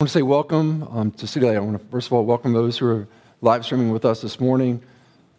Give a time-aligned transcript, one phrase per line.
[0.00, 1.56] I want to say welcome um, to Citylight.
[1.56, 3.08] I want to first of all welcome those who are
[3.40, 4.80] live streaming with us this morning.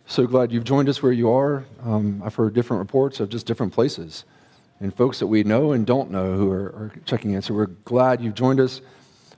[0.06, 1.64] So glad you've joined us where you are.
[1.82, 4.26] Um, I've heard different reports of just different places
[4.82, 7.42] and folks that we know and don't know who are, are checking in.
[7.42, 8.82] So we're glad you've joined us.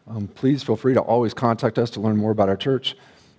[0.07, 2.95] Um, please feel free to always contact us to learn more about our church.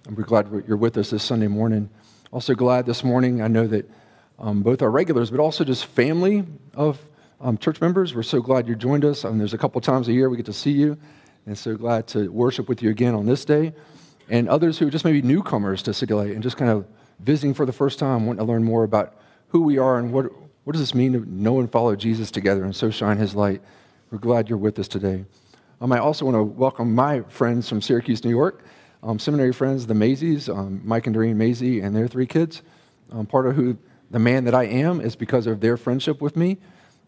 [0.07, 1.91] And we're glad you're with us this Sunday morning.
[2.31, 3.43] Also glad this morning.
[3.43, 3.91] I know that
[4.39, 6.45] um, both our regulars, but also just family
[6.75, 7.01] of
[7.41, 8.15] um, church members.
[8.15, 9.23] We're so glad you joined us.
[9.23, 10.97] There's a couple times a year we get to see you
[11.47, 13.73] and so glad to worship with you again on this day.
[14.29, 16.87] And others who are just maybe newcomers to Light and just kind of
[17.19, 19.15] visiting for the first time, wanting to learn more about
[19.49, 20.27] who we are and what,
[20.65, 23.61] what does this mean to know and follow Jesus together and so shine his light.
[24.11, 25.25] We're glad you're with us today.
[25.81, 28.65] Um, I also want to welcome my friends from Syracuse, New York,
[29.03, 32.63] um, seminary friends, the Mazeys, um, Mike and Doreen Mazey and their three kids.
[33.11, 33.77] Um, part of who
[34.11, 36.59] the man that I am is because of their friendship with me.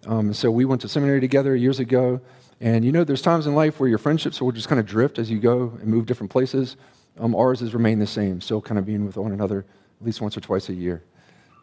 [0.07, 2.21] Um, so we went to seminary together years ago.
[2.65, 5.19] And you know, there's times in life where your friendships will just kind of drift
[5.19, 6.79] as you go and move different places.
[7.19, 9.67] Um, ours has remained the same, still kind of being with one another
[10.01, 11.03] at least once or twice a year.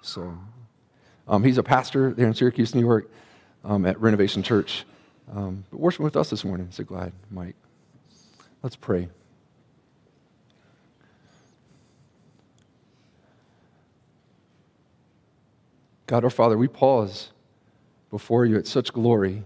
[0.04, 0.38] So
[1.28, 3.10] um, he's a pastor there in Syracuse, New York,
[3.64, 4.86] um, at Renovation Church.
[5.34, 6.68] Um, but worshiping with us this morning.
[6.70, 7.56] So glad, Mike.
[8.62, 9.10] Let's pray.
[16.06, 17.32] God our Father, we pause
[18.12, 19.46] before you at such glory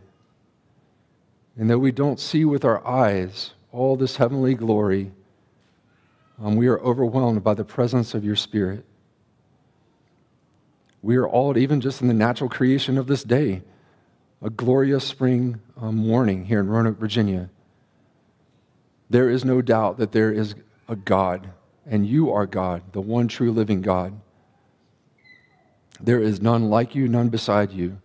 [1.58, 5.12] and though we don't see with our eyes all this heavenly glory,
[6.42, 8.84] um, we are overwhelmed by the presence of your Spirit.
[11.02, 13.62] We are awed, even just in the natural creation of this day,
[14.42, 17.50] a glorious spring um, morning here in Roanoke, Virginia.
[19.10, 20.56] There is no doubt that there is
[20.90, 21.50] a God,
[21.86, 24.20] and you are God, the one true living God.
[26.02, 28.00] There is none like you, none beside you.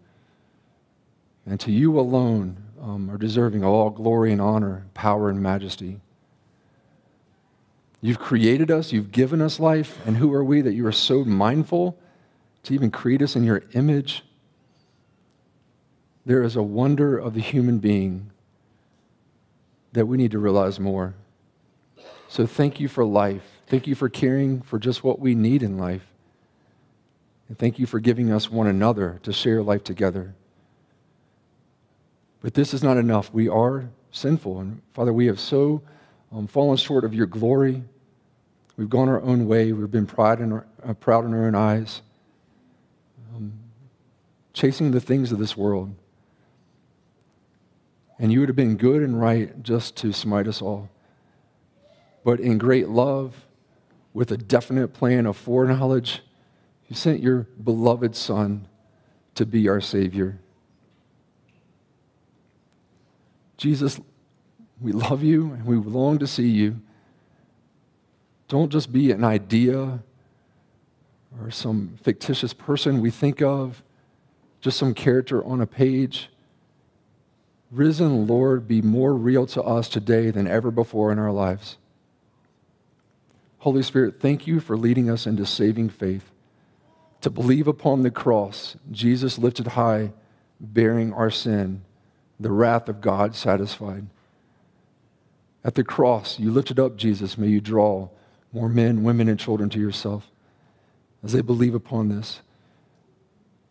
[1.46, 6.00] And to you alone um, are deserving of all glory and honor, power and majesty.
[8.00, 11.24] You've created us, you've given us life, and who are we that you are so
[11.24, 11.98] mindful
[12.62, 14.24] to even create us in your image?
[16.24, 18.30] There is a wonder of the human being
[19.92, 21.14] that we need to realize more.
[22.28, 23.42] So thank you for life.
[23.66, 26.06] Thank you for caring for just what we need in life.
[27.48, 30.34] And thank you for giving us one another to share life together.
[32.40, 33.32] But this is not enough.
[33.32, 34.60] We are sinful.
[34.60, 35.82] And Father, we have so
[36.32, 37.82] um, fallen short of your glory.
[38.76, 39.72] We've gone our own way.
[39.72, 42.02] We've been proud in our, uh, proud in our own eyes,
[43.34, 43.52] um,
[44.52, 45.94] chasing the things of this world.
[48.18, 50.90] And you would have been good and right just to smite us all.
[52.24, 53.46] But in great love,
[54.12, 56.22] with a definite plan of foreknowledge,
[56.88, 58.66] you sent your beloved Son
[59.34, 60.38] to be our Savior.
[63.60, 64.00] Jesus,
[64.80, 66.80] we love you and we long to see you.
[68.48, 70.02] Don't just be an idea
[71.38, 73.82] or some fictitious person we think of,
[74.62, 76.30] just some character on a page.
[77.70, 81.76] Risen Lord, be more real to us today than ever before in our lives.
[83.58, 86.32] Holy Spirit, thank you for leading us into saving faith.
[87.20, 90.12] To believe upon the cross, Jesus lifted high,
[90.58, 91.82] bearing our sin
[92.40, 94.06] the wrath of God satisfied.
[95.62, 97.36] At the cross, you lifted up Jesus.
[97.36, 98.08] May you draw
[98.50, 100.26] more men, women, and children to yourself
[101.22, 102.40] as they believe upon this.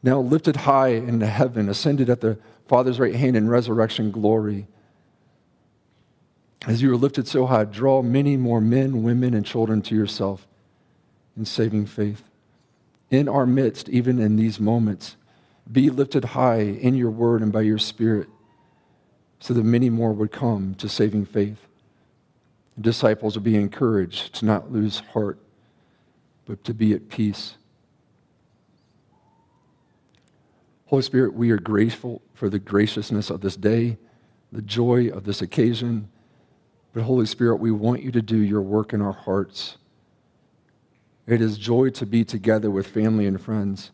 [0.03, 2.37] Now lifted high into heaven, ascended at the
[2.67, 4.67] Father's right hand in resurrection glory.
[6.67, 10.47] As you are lifted so high, draw many more men, women, and children to yourself
[11.35, 12.21] in saving faith.
[13.09, 15.15] In our midst, even in these moments,
[15.71, 18.29] be lifted high in your word and by your spirit
[19.39, 21.65] so that many more would come to saving faith.
[22.75, 25.39] The disciples would be encouraged to not lose heart,
[26.45, 27.55] but to be at peace.
[30.87, 33.97] Holy Spirit, we are grateful for the graciousness of this day,
[34.51, 36.09] the joy of this occasion.
[36.93, 39.77] But Holy Spirit, we want you to do your work in our hearts.
[41.27, 43.91] It is joy to be together with family and friends.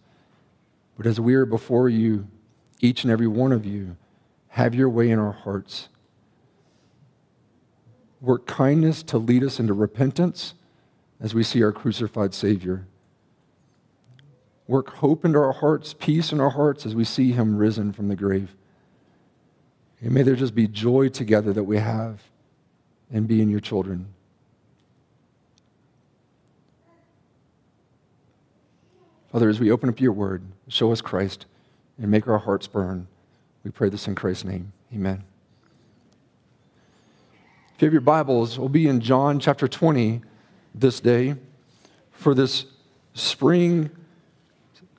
[0.96, 2.28] But as we are before you,
[2.80, 3.98] each and every one of you,
[4.56, 5.90] have your way in our hearts.
[8.22, 10.54] Work kindness to lead us into repentance
[11.20, 12.88] as we see our crucified Savior.
[14.66, 18.08] Work hope into our hearts, peace in our hearts as we see Him risen from
[18.08, 18.56] the grave.
[20.00, 22.22] And may there just be joy together that we have
[23.12, 24.08] and be in being your children.
[29.34, 31.46] Father, as we open up your word, show us Christ
[31.98, 33.10] and make our hearts burn.
[33.66, 34.72] We pray this in Christ's name.
[34.94, 35.24] Amen.
[37.74, 40.22] If you have your Bibles, we'll be in John chapter 20
[40.76, 41.34] this day
[42.12, 42.66] for this
[43.16, 43.90] spring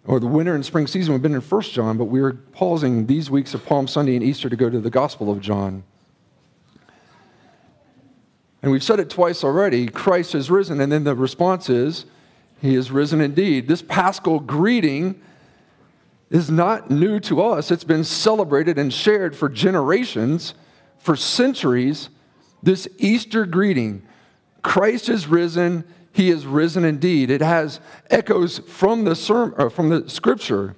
[0.05, 1.15] or the winter and spring season.
[1.15, 4.49] We've been in 1 John, but we're pausing these weeks of Palm Sunday and Easter
[4.49, 5.85] to go to the Gospel of John.
[8.63, 12.05] And we've said it twice already Christ has risen, and then the response is,
[12.61, 13.69] He is risen indeed.
[13.69, 15.23] This paschal greeting
[16.31, 20.55] is not new to us, it's been celebrated and shared for generations,
[20.99, 22.09] for centuries
[22.63, 24.03] this Easter greeting
[24.63, 27.31] Christ is risen, he is risen indeed.
[27.31, 27.79] It has
[28.11, 30.75] echoes from the, sermon, uh, from the scripture.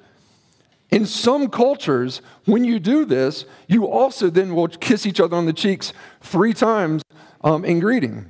[0.91, 5.47] In some cultures, when you do this, you also then will kiss each other on
[5.47, 7.03] the cheeks three times
[7.43, 8.29] um, in greeting.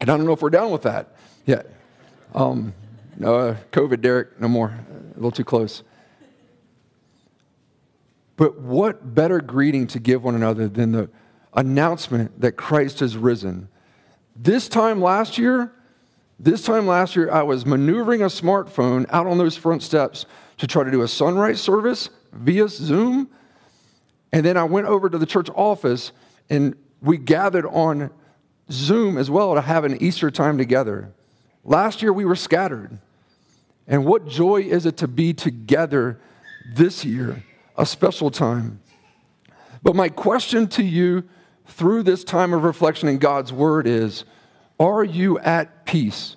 [0.00, 1.66] And I don't know if we're down with that yet.
[2.34, 2.72] Um,
[3.18, 4.68] no, uh, COVID, Derek, no more.
[4.68, 5.82] A little too close.
[8.38, 11.10] But what better greeting to give one another than the
[11.52, 13.68] announcement that Christ has risen.
[14.36, 15.72] This time last year,
[16.38, 20.24] this time last year, I was maneuvering a smartphone out on those front steps
[20.58, 23.28] to try to do a sunrise service via Zoom.
[24.32, 26.12] And then I went over to the church office
[26.48, 28.10] and we gathered on
[28.70, 31.12] Zoom as well to have an Easter time together.
[31.64, 32.98] Last year we were scattered.
[33.88, 36.20] And what joy is it to be together
[36.74, 37.42] this year,
[37.78, 38.80] a special time?
[39.82, 41.24] But my question to you
[41.66, 44.24] through this time of reflection in God's Word is
[44.78, 46.36] Are you at peace?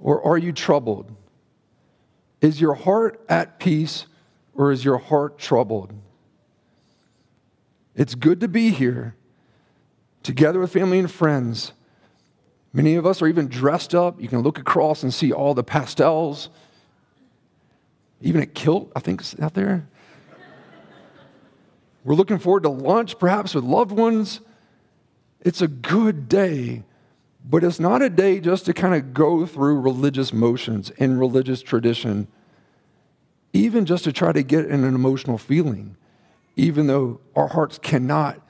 [0.00, 1.14] Or are you troubled?
[2.40, 4.06] Is your heart at peace
[4.52, 5.94] or is your heart troubled?
[7.94, 9.14] It's good to be here
[10.22, 11.72] together with family and friends.
[12.72, 14.20] Many of us are even dressed up.
[14.20, 16.48] You can look across and see all the pastels,
[18.24, 19.86] even a kilt, I think, is out there.
[22.04, 24.40] We're looking forward to lunch, perhaps with loved ones.
[25.42, 26.84] It's a good day,
[27.44, 31.62] but it's not a day just to kind of go through religious motions and religious
[31.62, 32.26] tradition,
[33.52, 35.96] even just to try to get in an emotional feeling,
[36.56, 38.40] even though our hearts cannot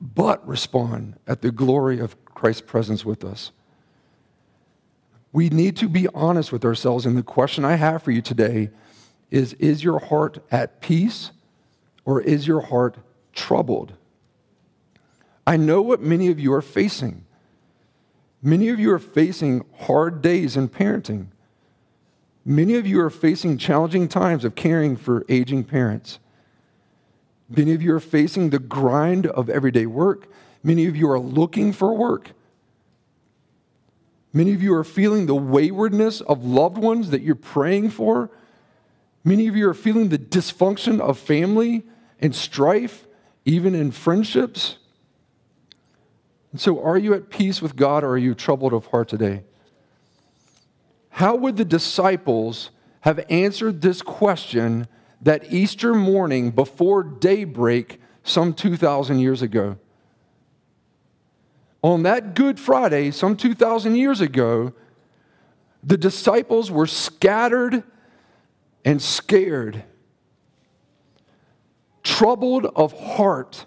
[0.00, 3.50] but respond at the glory of Christ's presence with us.
[5.32, 8.70] We need to be honest with ourselves, and the question I have for you today
[9.30, 11.30] is Is your heart at peace?
[12.08, 12.96] or is your heart
[13.34, 13.92] troubled?
[15.46, 17.26] I know what many of you are facing.
[18.42, 21.26] Many of you are facing hard days in parenting.
[22.46, 26.18] Many of you are facing challenging times of caring for aging parents.
[27.50, 30.32] Many of you are facing the grind of everyday work.
[30.62, 32.30] Many of you are looking for work.
[34.32, 38.30] Many of you are feeling the waywardness of loved ones that you're praying for.
[39.24, 41.84] Many of you are feeling the dysfunction of family
[42.20, 43.06] and strife,
[43.44, 44.78] even in friendships.
[46.52, 49.42] And so, are you at peace with God or are you troubled of heart today?
[51.10, 52.70] How would the disciples
[53.00, 54.86] have answered this question
[55.20, 59.78] that Easter morning before daybreak some 2,000 years ago?
[61.82, 64.72] On that Good Friday, some 2,000 years ago,
[65.82, 67.84] the disciples were scattered
[68.84, 69.84] and scared
[72.18, 73.66] troubled of heart.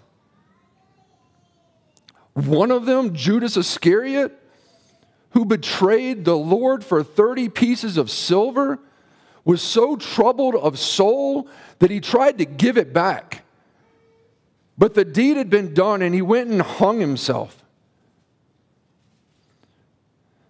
[2.34, 4.38] One of them, Judas Iscariot,
[5.30, 8.78] who betrayed the Lord for 30 pieces of silver,
[9.44, 11.48] was so troubled of soul
[11.78, 13.44] that he tried to give it back.
[14.76, 17.61] But the deed had been done and he went and hung himself.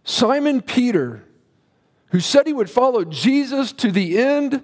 [0.05, 1.25] Simon Peter,
[2.07, 4.63] who said he would follow Jesus to the end,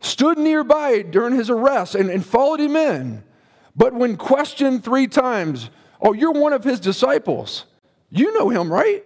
[0.00, 3.24] stood nearby during his arrest and, and followed him in.
[3.74, 7.64] But when questioned three times, oh, you're one of his disciples.
[8.10, 9.04] You know him, right?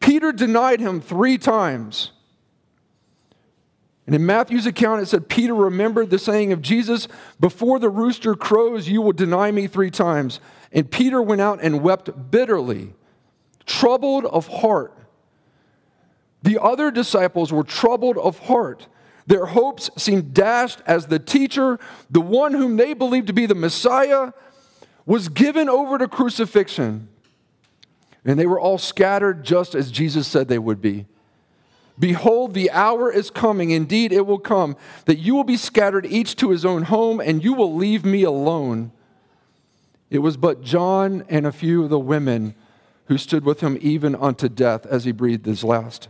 [0.00, 2.12] Peter denied him three times.
[4.06, 8.34] And in Matthew's account, it said, Peter remembered the saying of Jesus, Before the rooster
[8.34, 10.40] crows, you will deny me three times.
[10.72, 12.94] And Peter went out and wept bitterly,
[13.68, 14.92] troubled of heart.
[16.42, 18.88] The other disciples were troubled of heart.
[19.26, 21.78] Their hopes seemed dashed as the teacher,
[22.10, 24.32] the one whom they believed to be the Messiah,
[25.04, 27.08] was given over to crucifixion.
[28.24, 31.06] And they were all scattered just as Jesus said they would be.
[31.98, 36.36] Behold, the hour is coming, indeed it will come, that you will be scattered each
[36.36, 38.92] to his own home, and you will leave me alone.
[40.08, 42.54] It was but John and a few of the women
[43.08, 46.08] who stood with him even unto death as he breathed his last.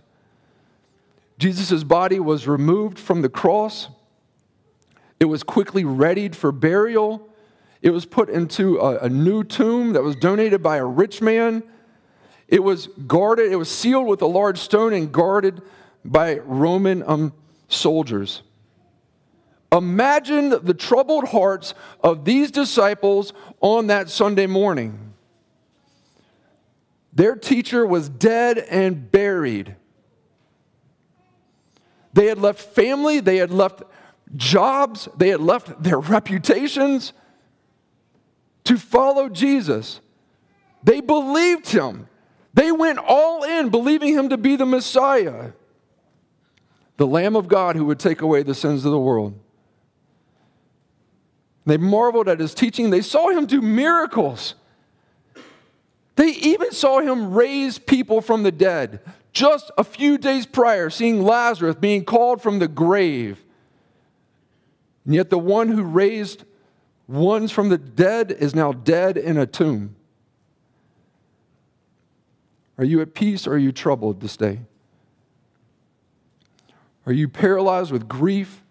[1.38, 3.88] Jesus' body was removed from the cross.
[5.20, 7.28] It was quickly readied for burial,
[7.80, 11.62] It was put into a, a new tomb that was donated by a rich man.
[12.48, 15.62] It was guarded, it was sealed with a large stone and guarded
[16.04, 17.32] by Roman um,
[17.68, 18.42] soldiers.
[19.70, 25.07] Imagine the troubled hearts of these disciples on that Sunday morning.
[27.18, 29.74] Their teacher was dead and buried.
[32.12, 33.82] They had left family, they had left
[34.36, 37.12] jobs, they had left their reputations
[38.62, 40.00] to follow Jesus.
[40.84, 42.06] They believed him.
[42.54, 45.50] They went all in, believing him to be the Messiah,
[46.98, 49.36] the Lamb of God who would take away the sins of the world.
[51.66, 52.90] They marveled at his teaching.
[52.90, 54.54] They saw him do miracles.
[56.18, 58.98] They even saw him raise people from the dead
[59.32, 63.44] just a few days prior, seeing Lazarus being called from the grave.
[65.04, 66.42] And yet, the one who raised
[67.06, 69.94] ones from the dead is now dead in a tomb.
[72.78, 74.62] Are you at peace or are you troubled this day?
[77.06, 78.64] Are you paralyzed with grief?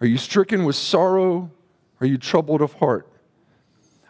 [0.00, 1.52] Are you stricken with sorrow?
[2.00, 3.08] Are you troubled of heart?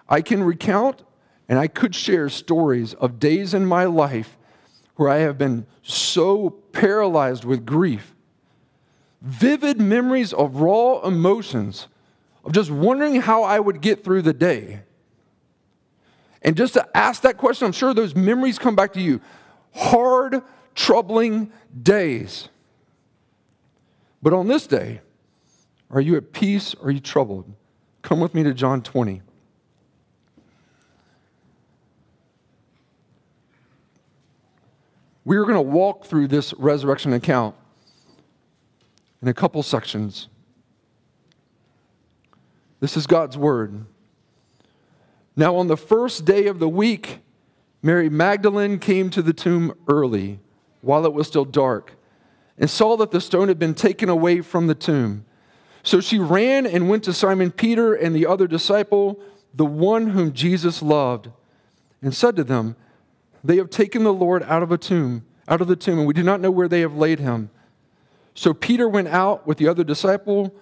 [0.08, 1.02] I can recount
[1.48, 4.36] and I could share stories of days in my life
[4.96, 8.14] where I have been so paralyzed with grief.
[9.22, 11.88] Vivid memories of raw emotions,
[12.44, 14.80] of just wondering how I would get through the day.
[16.42, 19.20] And just to ask that question, I'm sure those memories come back to you.
[19.74, 20.42] Hard,
[20.74, 22.48] troubling days.
[24.22, 25.00] But on this day,
[25.90, 27.52] are you at peace or are you troubled?
[28.02, 29.22] Come with me to John 20.
[35.28, 37.54] We are going to walk through this resurrection account
[39.20, 40.26] in a couple sections.
[42.80, 43.84] This is God's word.
[45.36, 47.18] Now, on the first day of the week,
[47.82, 50.38] Mary Magdalene came to the tomb early,
[50.80, 51.92] while it was still dark,
[52.56, 55.26] and saw that the stone had been taken away from the tomb.
[55.82, 59.20] So she ran and went to Simon Peter and the other disciple,
[59.52, 61.28] the one whom Jesus loved,
[62.00, 62.76] and said to them,
[63.42, 66.14] They have taken the Lord out of a tomb, out of the tomb, and we
[66.14, 67.50] do not know where they have laid him.
[68.34, 70.54] So Peter went out with the other disciple,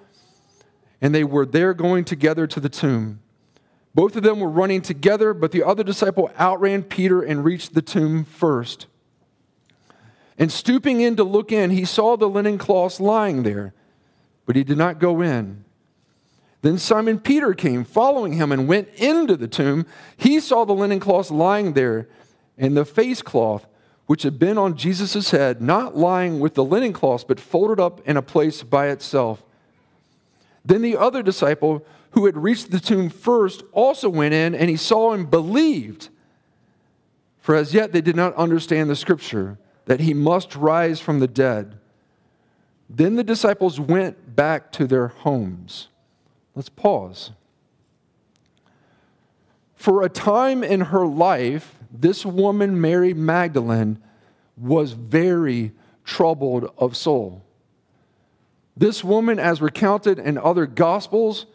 [1.00, 3.20] and they were there going together to the tomb.
[3.94, 7.82] Both of them were running together, but the other disciple outran Peter and reached the
[7.82, 8.86] tomb first.
[10.38, 13.72] And stooping in to look in, he saw the linen cloths lying there
[14.46, 15.64] but he did not go in.
[16.62, 19.84] Then Simon Peter came, following him, and went into the tomb.
[20.16, 22.08] He saw the linen cloths lying there,
[22.58, 23.66] and the face cloth,
[24.06, 28.00] which had been on Jesus' head, not lying with the linen cloths, but folded up
[28.08, 29.42] in a place by itself.
[30.64, 34.76] Then the other disciple, who had reached the tomb first, also went in, and he
[34.76, 36.08] saw and believed.
[37.40, 41.28] For as yet they did not understand the scripture, that he must rise from the
[41.28, 41.78] dead.
[42.88, 45.88] Then the disciples went back to their homes.
[46.54, 47.32] Let's pause.
[49.74, 53.98] For a time in her life, this woman, Mary Magdalene,
[54.56, 55.72] was very
[56.04, 57.42] troubled of soul.
[58.76, 61.46] This woman, as recounted in other gospels,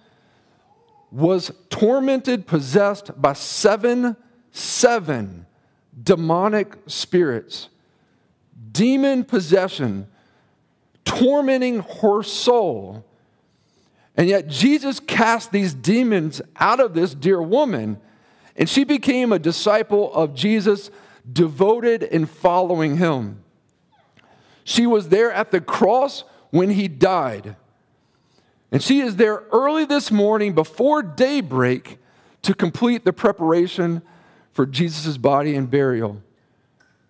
[1.12, 4.16] was tormented, possessed by seven,
[4.52, 5.46] seven
[6.04, 7.70] demonic spirits.
[8.72, 10.08] Demon possession
[11.04, 13.06] tormenting her soul.
[14.16, 18.00] And yet Jesus cast these demons out of this dear woman,
[18.56, 20.92] and she became a disciple of Jesus,
[21.32, 23.44] devoted in following him.
[24.64, 27.56] She was there at the cross when he died.
[28.72, 31.98] And she is there early this morning before daybreak
[32.44, 34.02] to complete the preparation
[34.54, 36.22] for Jesus' body and burial.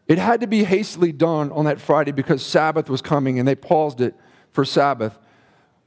[0.07, 3.55] It had to be hastily done on that Friday because Sabbath was coming and they
[3.55, 4.15] paused it
[4.51, 5.17] for Sabbath.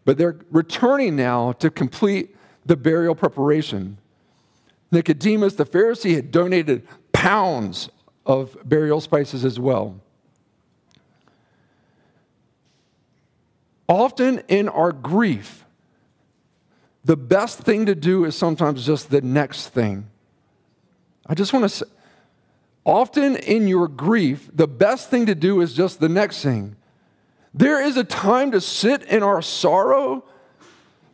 [0.04, 2.34] But they're returning now to complete
[2.64, 3.98] the burial preparation.
[4.94, 7.90] Nicodemus, the Pharisee, had donated pounds
[8.24, 10.00] of burial spices as well.
[13.88, 15.66] Often in our grief,
[17.04, 20.06] the best thing to do is sometimes just the next thing.
[21.26, 21.86] I just want to say,
[22.86, 26.76] Often in your grief, the best thing to do is just the next thing.
[27.54, 30.24] There is a time to sit in our sorrow,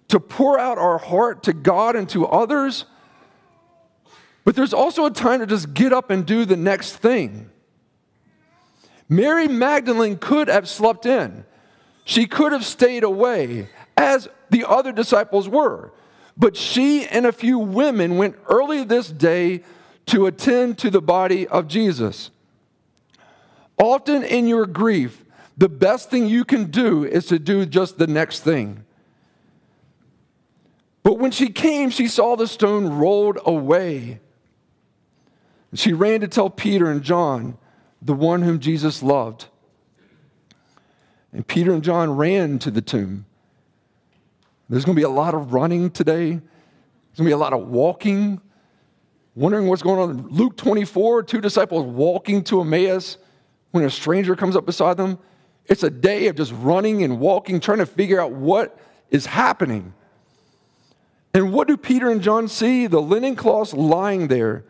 [0.08, 2.86] to pour out our heart to God and to others,
[4.44, 7.50] but there's also a time to just get up and do the next thing.
[9.08, 11.44] Mary Magdalene could have slept in,
[12.04, 15.92] she could have stayed away, as the other disciples were.
[16.36, 19.62] But she and a few women went early this day
[20.06, 22.30] to attend to the body of Jesus.
[23.78, 25.24] Often in your grief,
[25.56, 28.84] the best thing you can do is to do just the next thing.
[31.02, 34.20] But when she came, she saw the stone rolled away.
[35.74, 37.56] She ran to tell Peter and John,
[38.02, 39.46] the one whom Jesus loved.
[41.32, 43.26] And Peter and John ran to the tomb.
[44.68, 46.30] There's going to be a lot of running today.
[46.30, 48.40] There's going to be a lot of walking,
[49.34, 50.28] wondering what's going on.
[50.28, 53.18] Luke 24, two disciples walking to Emmaus
[53.70, 55.18] when a stranger comes up beside them.
[55.66, 58.76] It's a day of just running and walking, trying to figure out what
[59.10, 59.94] is happening.
[61.32, 62.86] And what do Peter and John see?
[62.86, 64.64] The linen cloths lying there,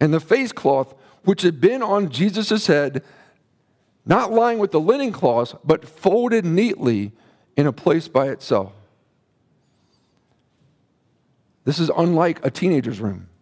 [0.00, 3.02] and the face cloth which had been on Jesus' head,
[4.06, 7.12] not lying with the linen cloths, but folded neatly
[7.56, 8.72] in a place by itself.
[11.64, 13.28] This is unlike a teenager's room.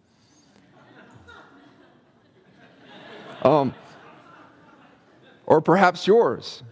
[3.43, 3.75] Um,
[5.45, 6.63] or perhaps yours.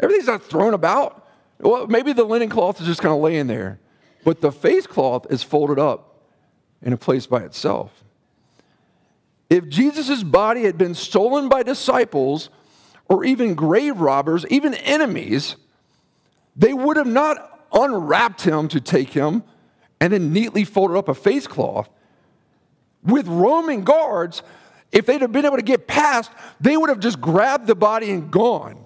[0.00, 1.28] Everything's not thrown about.
[1.60, 3.78] Well, maybe the linen cloth is just kind of laying there,
[4.24, 6.07] but the face cloth is folded up
[6.82, 8.04] in a place by itself.
[9.50, 12.50] If Jesus' body had been stolen by disciples
[13.08, 15.56] or even grave robbers, even enemies,
[16.54, 19.42] they would have not unwrapped him to take him
[20.00, 21.88] and then neatly folded up a face cloth.
[23.02, 24.42] With Roman guards,
[24.92, 26.30] if they'd have been able to get past,
[26.60, 28.84] they would have just grabbed the body and gone,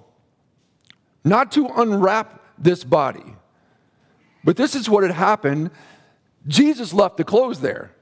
[1.25, 3.37] not to unwrap this body.
[4.45, 5.71] But this is what had happened.
[6.47, 7.93] Jesus left the clothes there.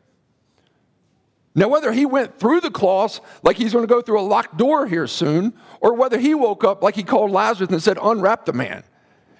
[1.54, 4.56] Now, whether he went through the cloths like he's going to go through a locked
[4.56, 8.46] door here soon, or whether he woke up like he called Lazarus and said, Unwrap
[8.46, 8.84] the man,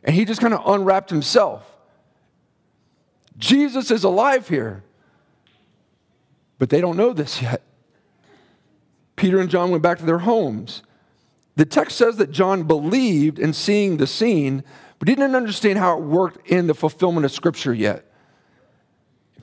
[0.03, 1.65] and he just kind of unwrapped himself.
[3.39, 4.83] Jesus is alive here.
[6.59, 7.63] But they don't know this yet.
[9.17, 10.83] Peter and John went back to their homes.
[11.57, 14.63] The text says that John believed in seeing the scene,
[14.99, 18.10] but he didn't understand how it worked in the fulfillment of Scripture yet.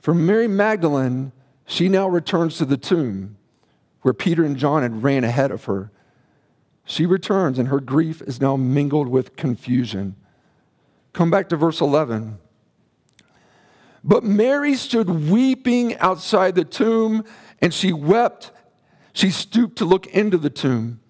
[0.08, 1.32] For Mary Magdalene,
[1.66, 3.36] she now returns to the tomb
[4.00, 5.90] where Peter and John had ran ahead of her.
[6.86, 10.16] She returns, and her grief is now mingled with confusion.
[11.12, 12.38] Come back to verse 11.
[14.02, 17.22] But Mary stood weeping outside the tomb,
[17.60, 18.50] and she wept
[19.12, 21.00] she stooped to look into the tomb.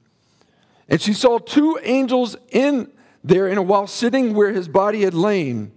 [0.88, 2.90] And she saw two angels in
[3.22, 5.70] there and while sitting where his body had lain,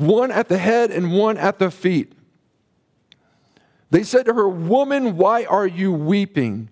[0.00, 2.12] one at the head and one at the feet.
[3.90, 6.70] They said to her, Woman, why are you weeping?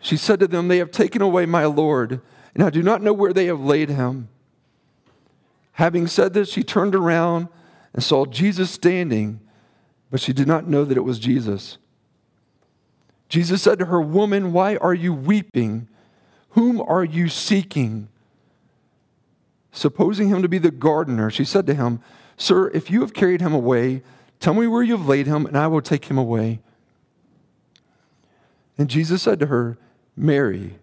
[0.00, 2.20] She said to them, They have taken away my Lord,
[2.54, 4.28] and I do not know where they have laid him.
[5.72, 7.48] Having said this, she turned around
[7.92, 9.40] and saw Jesus standing,
[10.10, 11.76] but she did not know that it was Jesus.
[13.28, 15.88] Jesus said to her, Woman, why are you weeping?
[16.50, 18.08] Whom are you seeking?
[19.76, 22.00] Supposing him to be the gardener, she said to him,
[22.38, 24.02] Sir, if you have carried him away,
[24.40, 26.60] tell me where you have laid him, and I will take him away.
[28.78, 29.76] And Jesus said to her,
[30.16, 30.78] Mary.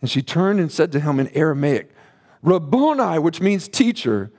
[0.00, 1.90] And she turned and said to him in Aramaic,
[2.40, 4.32] Rabboni, which means teacher.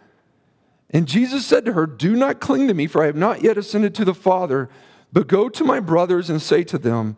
[0.89, 3.59] And Jesus said to her, Do not cling to me, for I have not yet
[3.59, 4.69] ascended to the Father.
[5.11, 7.15] But go to my brothers and say to them,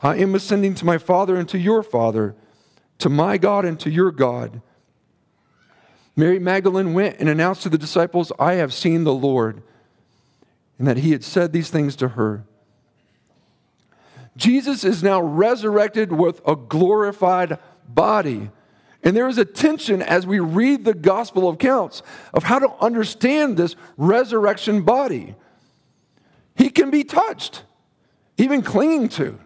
[0.00, 2.34] I am ascending to my Father and to your Father,
[3.02, 4.62] to my God and to your God.
[6.14, 9.62] Mary Magdalene went and announced to the disciples, I have seen the Lord,
[10.78, 12.44] and that he had said these things to her.
[14.36, 18.50] Jesus is now resurrected with a glorified body.
[19.02, 23.56] And there is a tension as we read the gospel accounts of how to understand
[23.56, 25.34] this resurrection body.
[26.54, 27.64] He can be touched,
[28.38, 29.40] even clinging to.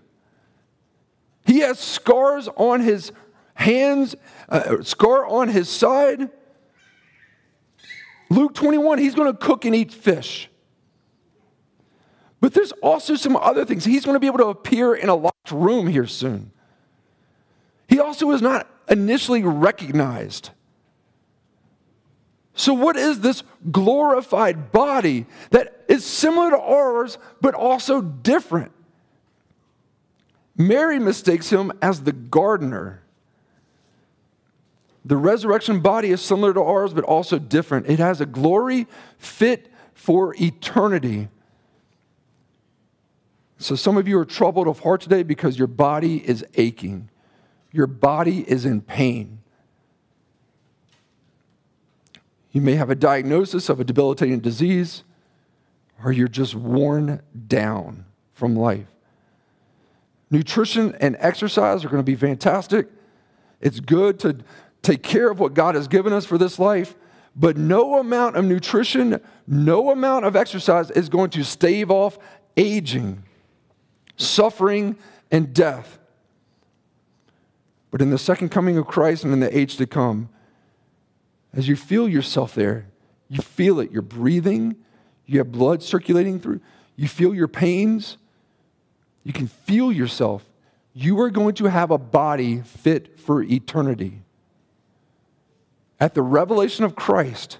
[1.46, 3.12] He has scars on his
[3.56, 4.14] hands,
[4.48, 6.30] uh, scar on his side.
[8.30, 10.48] Luke 21, he's going to cook and eat fish.
[12.40, 13.84] But there's also some other things.
[13.84, 16.52] He's going to be able to appear in a locked room here soon.
[17.88, 20.50] He also is not initially recognized.
[22.54, 28.72] So, what is this glorified body that is similar to ours, but also different?
[30.56, 33.02] Mary mistakes him as the gardener.
[35.06, 37.86] The resurrection body is similar to ours, but also different.
[37.88, 38.88] It has a glory
[39.18, 41.28] fit for eternity.
[43.58, 47.08] So, some of you are troubled of heart today because your body is aching,
[47.70, 49.38] your body is in pain.
[52.50, 55.04] You may have a diagnosis of a debilitating disease,
[56.02, 58.88] or you're just worn down from life.
[60.32, 62.88] Nutrition and exercise are going to be fantastic.
[63.60, 64.38] It's good to
[64.86, 66.94] take care of what God has given us for this life,
[67.34, 72.18] but no amount of nutrition, no amount of exercise is going to stave off
[72.56, 73.24] aging,
[74.16, 74.96] suffering,
[75.30, 75.98] and death.
[77.90, 80.28] But in the second coming of Christ and in the age to come,
[81.52, 82.86] as you feel yourself there,
[83.28, 83.90] you feel it.
[83.90, 84.76] You're breathing,
[85.26, 86.60] you have blood circulating through,
[86.94, 88.18] you feel your pains,
[89.24, 90.44] you can feel yourself.
[90.92, 94.22] You are going to have a body fit for eternity.
[95.98, 97.58] At the revelation of Christ,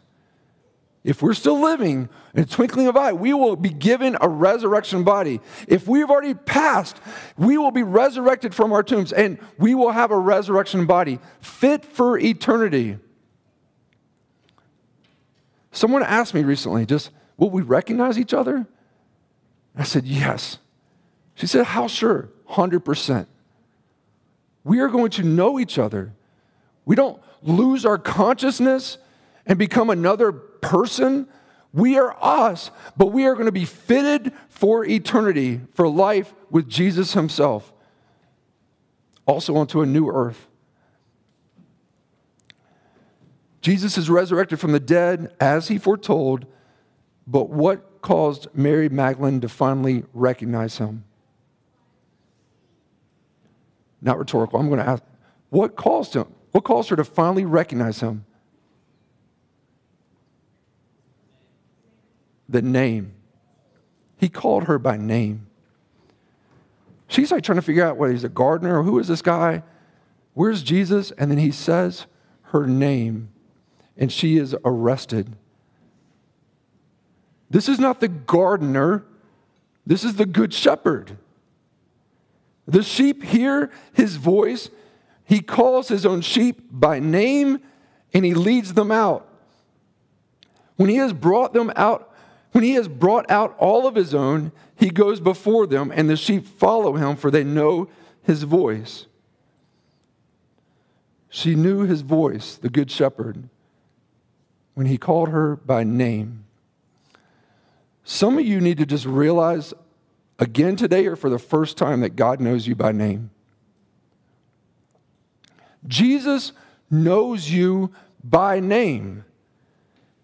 [1.07, 5.05] if we're still living in a twinkling of eye, we will be given a resurrection
[5.05, 5.41] body.
[5.69, 6.97] If we've already passed,
[7.39, 11.85] we will be resurrected from our tombs and we will have a resurrection body fit
[11.85, 12.99] for eternity.
[15.71, 18.67] Someone asked me recently, just, will we recognize each other?
[19.77, 20.59] I said, yes.
[21.37, 22.31] She said, how sure?
[22.51, 23.27] 100%.
[24.65, 26.15] We are going to know each other.
[26.85, 28.99] We don't lose our consciousness
[29.47, 31.29] and become another person.
[31.73, 36.69] We are us, but we are going to be fitted for eternity, for life with
[36.69, 37.73] Jesus Himself.
[39.27, 40.47] Also, onto a new earth.
[43.67, 46.47] Jesus is resurrected from the dead as he foretold,
[47.27, 51.03] but what caused Mary Magdalene to finally recognize him?
[54.01, 54.61] Not rhetorical.
[54.61, 55.03] I'm going to ask,
[55.51, 56.33] what caused him?
[56.57, 58.25] What caused her to finally recognize him?
[62.49, 63.13] The name.
[64.17, 65.49] He called her by name.
[67.09, 69.65] She's like trying to figure out whether he's a gardener or who is this guy?
[70.33, 71.11] Where's Jesus?
[71.19, 72.07] And then he says
[72.45, 73.29] her name
[73.95, 75.37] and she is arrested.
[77.51, 79.05] This is not the gardener,
[79.85, 81.19] this is the good shepherd.
[82.67, 84.71] The sheep hear his voice.
[85.27, 87.61] He calls his own sheep by name
[88.15, 89.29] and he leads them out.
[90.77, 92.13] When he has brought them out,
[92.53, 96.17] when he has brought out all of his own, he goes before them and the
[96.17, 97.89] sheep follow him for they know
[98.23, 99.07] his voice.
[101.29, 103.49] She knew his voice, the good shepherd
[104.77, 106.45] when he called her by name.
[108.05, 109.73] Some of you need to just realize
[110.39, 113.31] again today or for the first time that God knows you by name.
[115.87, 116.53] Jesus
[116.91, 119.25] knows you by name.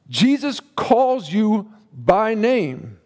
[0.09, 2.99] Jesus calls you by name.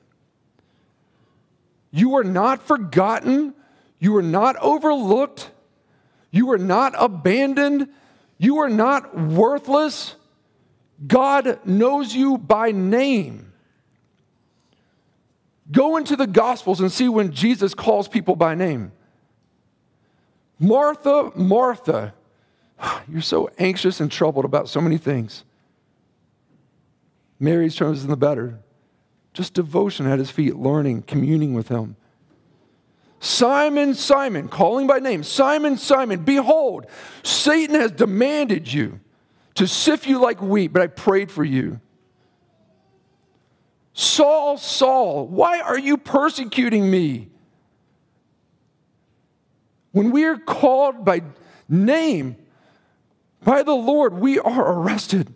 [1.90, 3.54] You are not forgotten.
[3.98, 5.50] You are not overlooked.
[6.30, 7.88] You are not abandoned.
[8.38, 10.16] You are not worthless.
[11.06, 13.52] God knows you by name.
[15.70, 18.92] Go into the Gospels and see when Jesus calls people by name.
[20.58, 22.14] Martha, Martha,
[23.08, 25.44] you're so anxious and troubled about so many things.
[27.38, 28.58] Mary's chosen the better.
[29.32, 31.96] Just devotion at his feet, learning, communing with him.
[33.20, 36.86] Simon, Simon, calling by name, Simon, Simon, behold,
[37.22, 39.00] Satan has demanded you
[39.54, 41.80] to sift you like wheat, but I prayed for you.
[43.94, 47.28] Saul, Saul, why are you persecuting me?
[49.92, 51.22] When we are called by
[51.68, 52.36] name,
[53.46, 55.32] by the Lord, we are arrested.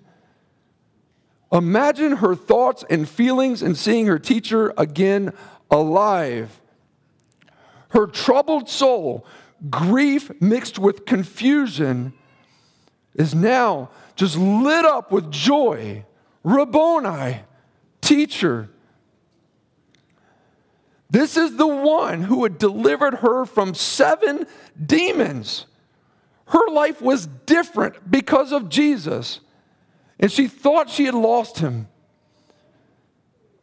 [1.52, 5.32] Imagine her thoughts and feelings and seeing her teacher again
[5.70, 6.60] alive.
[7.90, 9.24] Her troubled soul,
[9.70, 12.12] grief mixed with confusion,
[13.14, 16.04] is now just lit up with joy.
[16.42, 17.42] Rabboni,
[18.00, 18.70] teacher.
[21.08, 24.48] This is the one who had delivered her from seven
[24.84, 25.66] demons.
[26.50, 29.40] Her life was different because of Jesus.
[30.18, 31.86] And she thought she had lost him.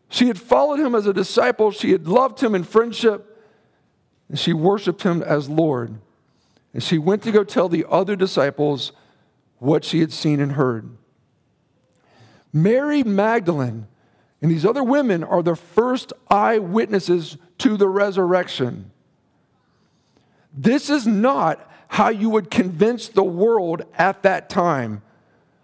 [0.09, 3.45] She had followed him as a disciple, she had loved him in friendship,
[4.29, 5.99] and she worshiped him as Lord.
[6.73, 8.93] And she went to go tell the other disciples
[9.59, 10.89] what she had seen and heard.
[12.53, 13.87] Mary Magdalene
[14.41, 18.91] and these other women are the first eyewitnesses to the resurrection.
[20.53, 25.01] This is not how you would convince the world at that time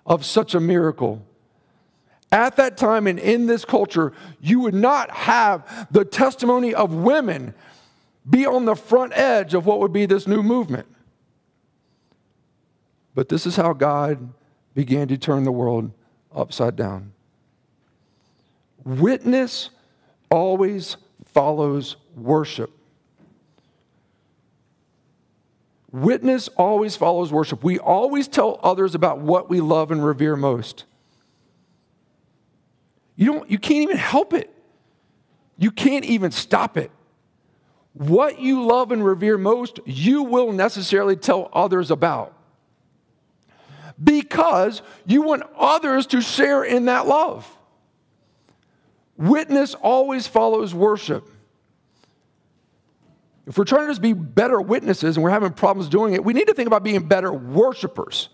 [0.06, 1.26] of such a miracle.
[2.32, 7.54] At that time and in this culture, you would not have the testimony of women
[8.28, 10.88] be on the front edge of what would be this new movement.
[13.14, 14.34] But this is how God
[14.74, 15.92] began to turn the world
[16.34, 17.14] upside down.
[18.84, 19.70] Witness
[20.32, 22.72] always follows worship.
[25.94, 27.64] Witness always follows worship.
[27.64, 30.86] We always tell others about what we love and revere most.
[33.16, 34.50] You, don't, you can't even help it.
[35.60, 36.90] You can't even stop it.
[37.94, 42.34] What you love and revere most, you will necessarily tell others about.
[44.04, 47.48] Because you want others to share in that love.
[49.16, 51.30] Witness always follows worship.
[53.46, 56.34] If we're trying to just be better witnesses and we're having problems doing it, we
[56.34, 58.30] need to think about being better worshipers.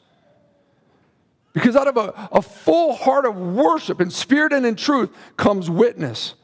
[1.54, 5.70] Because out of a, a full heart of worship in spirit and in truth comes
[5.70, 6.36] witness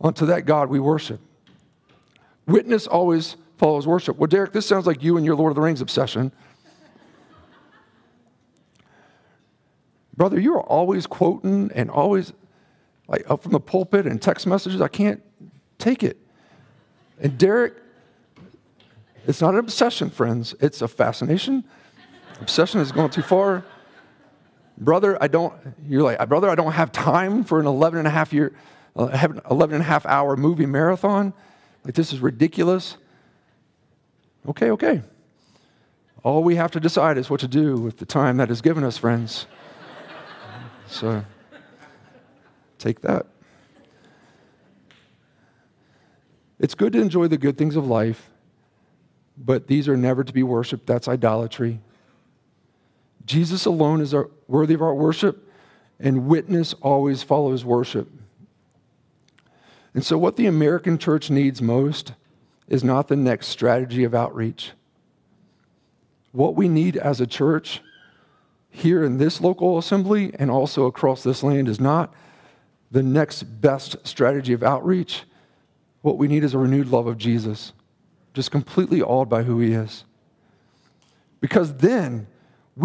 [0.00, 1.20] unto that God we worship.
[2.46, 4.16] Witness always follows worship.
[4.16, 6.30] Well, Derek, this sounds like you and your Lord of the Rings obsession.
[10.16, 12.32] Brother, you're always quoting and always
[13.08, 14.80] like up from the pulpit and text messages.
[14.80, 15.22] I can't
[15.78, 16.16] take it.
[17.20, 17.74] And Derek,
[19.28, 20.54] it's not an obsession, friends.
[20.58, 21.64] It's a fascination.
[22.40, 23.62] Obsession is going too far.
[24.78, 25.52] Brother, I don't,
[25.86, 28.54] you're like, brother, I don't have time for an 11 and a half year,
[28.96, 31.34] uh, 11 and a half hour movie marathon.
[31.84, 32.96] Like, this is ridiculous.
[34.48, 35.02] Okay, okay.
[36.22, 38.82] All we have to decide is what to do with the time that is given
[38.82, 39.46] us, friends.
[40.86, 41.22] so,
[42.78, 43.26] take that.
[46.58, 48.30] It's good to enjoy the good things of life,
[49.38, 50.86] but these are never to be worshiped.
[50.86, 51.80] That's idolatry.
[53.24, 55.48] Jesus alone is our, worthy of our worship,
[56.00, 58.08] and witness always follows worship.
[59.94, 62.12] And so, what the American church needs most
[62.68, 64.72] is not the next strategy of outreach.
[66.32, 67.80] What we need as a church
[68.70, 72.12] here in this local assembly and also across this land is not
[72.90, 75.24] the next best strategy of outreach.
[76.02, 77.72] What we need is a renewed love of Jesus
[78.38, 80.04] just completely awed by who he is.
[81.40, 82.28] Because then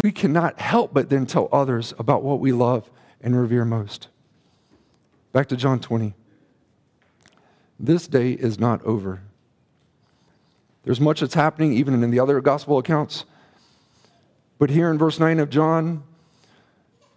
[0.02, 2.90] we cannot help but then tell others about what we love
[3.20, 4.08] and revere most.
[5.32, 6.12] Back to John 20.
[7.78, 9.22] This day is not over.
[10.82, 13.24] There's much that's happening even in the other gospel accounts.
[14.58, 16.02] But here in verse 9 of John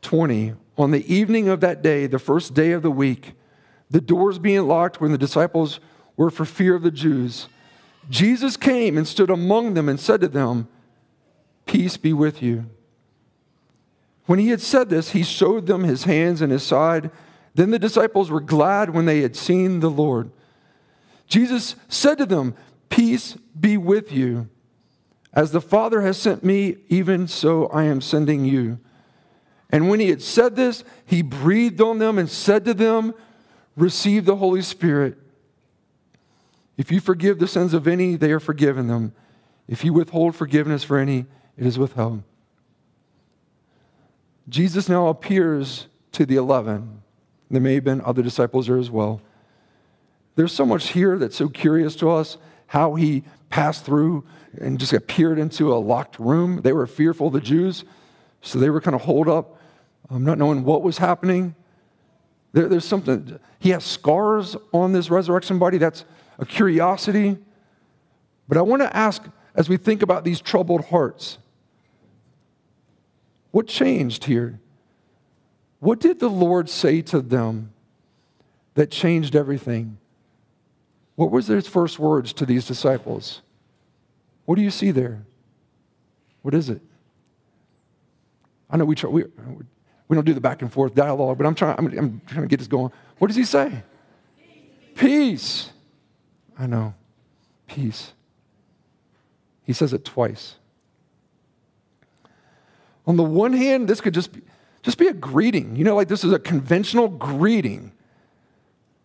[0.04, 3.34] 20, on the evening of that day, the first day of the week,
[3.90, 5.80] the doors being locked when the disciples
[6.16, 7.48] were for fear of the Jews,
[8.10, 10.68] Jesus came and stood among them and said to them,
[11.66, 12.66] Peace be with you.
[14.26, 17.12] When he had said this, he showed them his hands and his side.
[17.56, 20.32] Then the disciples were glad when they had seen the Lord.
[21.28, 22.56] Jesus said to them,
[22.90, 24.50] Peace be with you.
[25.34, 28.80] As the Father has sent me, even so I am sending you.
[29.70, 33.14] And when he had said this, he breathed on them and said to them,
[33.76, 35.18] Receive the Holy Spirit.
[36.78, 39.14] If you forgive the sins of any, they are forgiven them.
[39.68, 41.26] If you withhold forgiveness for any,
[41.58, 42.24] it is withheld.
[44.48, 47.02] Jesus now appears to the eleven.
[47.50, 49.22] There may have been other disciples there as well.
[50.36, 52.38] There's so much here that's so curious to us
[52.68, 54.24] how he passed through
[54.62, 56.62] and just appeared into a locked room.
[56.62, 57.86] They were fearful, the Jews,
[58.42, 59.60] so they were kind of holed up,
[60.10, 61.56] um, not knowing what was happening.
[62.54, 65.78] There, there's something, he has scars on this resurrection body.
[65.78, 66.06] That's
[66.40, 67.38] a curiosity.
[68.48, 69.24] But I want to ask,
[69.56, 71.38] as we think about these troubled hearts,
[73.52, 74.60] what changed here?
[75.80, 77.74] What did the Lord say to them
[78.76, 79.98] that changed everything?
[81.16, 83.42] What was his first words to these disciples?
[84.46, 85.26] What do you see there?
[86.42, 86.82] What is it?
[88.70, 89.24] I know we, try, we,
[90.08, 92.48] we don't do the back and forth dialogue, but I'm trying, I'm, I'm trying to
[92.48, 92.92] get this going.
[93.18, 93.84] What does he say?
[94.96, 95.72] Peace.
[96.58, 96.94] I know.
[97.68, 98.14] Peace.
[99.64, 100.56] He says it twice.
[103.06, 104.42] On the one hand, this could just be,
[104.82, 105.76] just be a greeting.
[105.76, 107.92] You know, like this is a conventional greeting.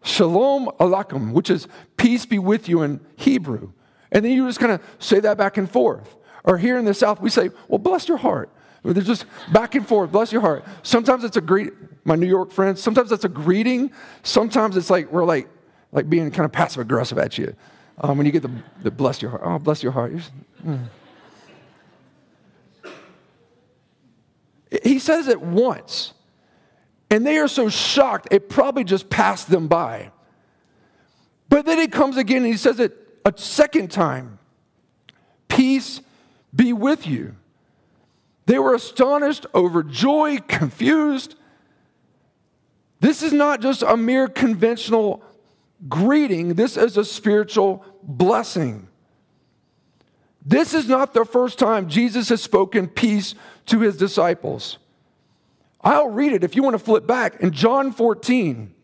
[0.02, 3.72] Shalom aleichem, which is peace be with you in Hebrew.
[4.10, 6.16] And then you just kind of say that back and forth.
[6.44, 8.50] Or here in the South, we say, well, bless your heart.
[8.84, 10.64] They're just back and forth, bless your heart.
[10.82, 11.72] Sometimes it's a greet,
[12.04, 13.92] my New York friends, sometimes that's a greeting.
[14.24, 15.48] Sometimes it's like, we're like,
[15.92, 17.54] like being kind of passive aggressive at you.
[17.98, 18.50] Um, when you get the,
[18.82, 20.12] the bless your heart, oh, bless your heart.
[20.64, 20.86] Mm.
[24.82, 26.14] He says it once,
[27.10, 30.10] and they are so shocked, it probably just passed them by.
[31.50, 34.38] But then it comes again and he says it a second time
[35.48, 36.00] Peace
[36.54, 37.36] be with you.
[38.46, 41.34] They were astonished, overjoyed, confused.
[43.00, 45.22] This is not just a mere conventional
[45.88, 48.88] greeting, this is a spiritual blessing.
[50.44, 53.34] This is not the first time Jesus has spoken peace
[53.66, 54.78] to his disciples.
[55.80, 57.40] I'll read it if you want to flip back.
[57.40, 58.74] In John 14,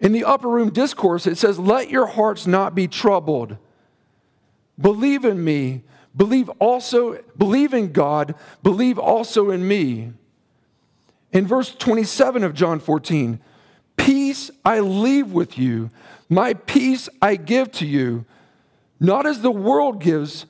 [0.00, 3.56] in the upper room discourse, it says, Let your hearts not be troubled.
[4.80, 5.82] Believe in me.
[6.16, 8.34] Believe also, believe in God.
[8.62, 10.12] Believe also in me.
[11.32, 13.40] In verse 27 of John 14,
[14.00, 15.90] peace I leave with you,
[16.28, 18.24] my peace I give to you.
[18.98, 20.46] Not as the world gives,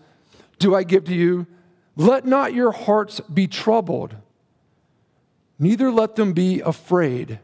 [0.59, 1.47] do I give to you.
[1.97, 4.15] Let not your hearts be troubled,
[5.59, 7.41] neither let them be afraid.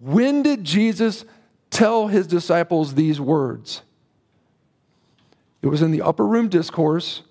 [0.00, 1.24] When did Jesus
[1.70, 3.82] tell his disciples these words?
[5.60, 7.22] It was in the upper room discourse,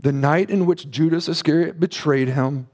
[0.00, 2.68] the night in which Judas Iscariot betrayed him,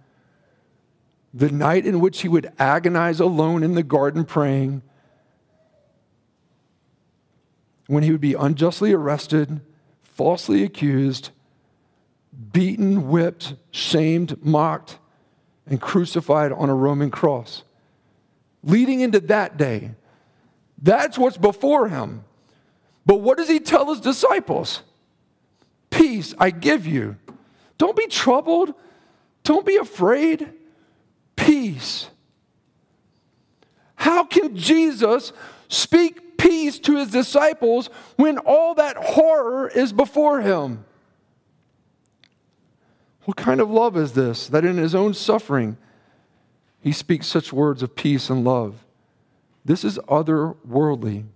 [1.33, 4.83] the night in which he would agonize alone in the garden praying,
[7.87, 9.61] when he would be unjustly arrested,
[10.03, 11.31] falsely accused,
[12.53, 14.99] beaten, whipped, shamed, mocked,
[15.67, 17.63] and crucified on a Roman cross.
[18.63, 19.93] Leading into that day,
[20.81, 22.25] that's what's before him.
[23.07, 24.83] But what does he tell his disciples?
[25.91, 27.17] Peace I give you.
[27.79, 28.75] Don't be troubled.
[29.45, 30.53] Don't be afraid.
[31.75, 32.09] Peace.
[33.97, 35.33] How can Jesus
[35.69, 40.85] speak peace to his disciples when all that horror is before him.
[43.25, 45.77] What kind of love is this that in his own suffering
[46.81, 48.87] he speaks such words of peace and love?
[49.65, 51.27] This is otherworldly.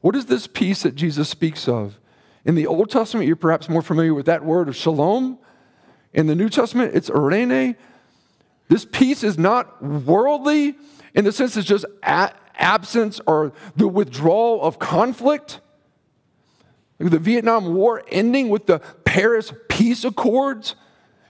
[0.00, 2.00] What is this peace that Jesus speaks of?
[2.44, 5.38] In the Old Testament, you're perhaps more familiar with that word of shalom.
[6.12, 7.76] In the New Testament, it's eirene.
[8.68, 10.76] This peace is not worldly
[11.14, 15.60] in the sense it's just absence or the withdrawal of conflict.
[16.98, 20.76] The Vietnam War ending with the Paris Peace Accords.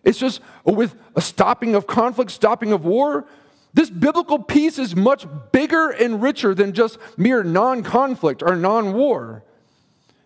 [0.04, 3.26] It's just with a stopping of conflict, stopping of war.
[3.72, 8.92] This biblical peace is much bigger and richer than just mere non conflict or non
[8.92, 9.42] war.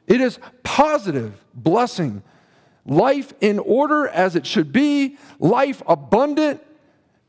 [0.07, 2.23] It is positive blessing,
[2.85, 6.62] life in order as it should be, life abundant,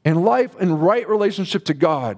[0.05, 2.17] and life in right relationship to God.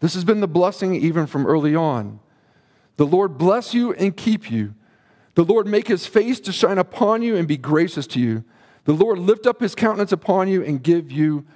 [0.00, 2.20] This has been the blessing even from early on.
[2.96, 4.74] The Lord bless you and keep you.
[5.34, 8.44] The Lord make his face to shine upon you and be gracious to you.
[8.84, 11.46] The Lord lift up his countenance upon you and give you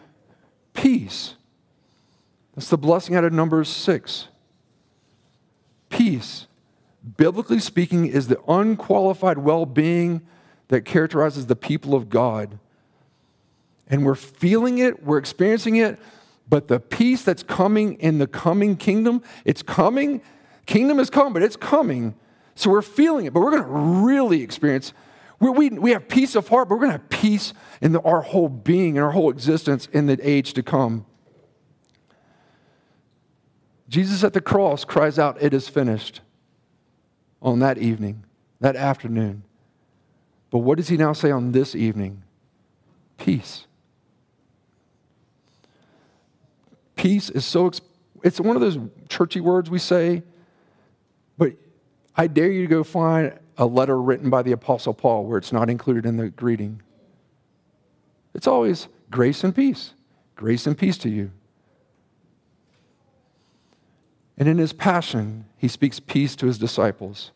[0.74, 1.34] peace.
[2.54, 4.28] That's the blessing out of Numbers 6.
[5.90, 6.46] Peace,
[7.16, 10.22] biblically speaking, is the unqualified well being
[10.68, 12.58] that characterizes the people of God.
[13.88, 15.98] And we're feeling it, we're experiencing it
[16.48, 20.22] but the peace that's coming in the coming kingdom, it's coming.
[20.66, 22.14] Kingdom is coming, but it's coming.
[22.54, 24.92] So we're feeling it, but we're going to really experience.
[25.40, 28.00] We, we, we have peace of heart, but we're going to have peace in the,
[28.02, 31.04] our whole being and our whole existence in the age to come.
[33.88, 36.20] Jesus at the cross cries out, It is finished
[37.42, 38.24] on that evening,
[38.60, 39.42] that afternoon.
[40.50, 42.22] But what does he now say on this evening?
[43.18, 43.65] Peace.
[46.96, 47.70] Peace is so,
[48.22, 48.78] it's one of those
[49.08, 50.22] churchy words we say,
[51.38, 51.52] but
[52.16, 55.52] I dare you to go find a letter written by the Apostle Paul where it's
[55.52, 56.82] not included in the greeting.
[58.34, 59.92] It's always grace and peace.
[60.34, 61.30] Grace and peace to you.
[64.36, 67.30] And in his passion, he speaks peace to his disciples.